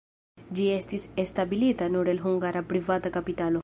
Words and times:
Ĝi 0.59 0.65
estis 0.77 1.05
establita 1.25 1.91
nur 1.99 2.13
el 2.17 2.25
hungara 2.27 2.69
privata 2.75 3.17
kapitalo. 3.19 3.59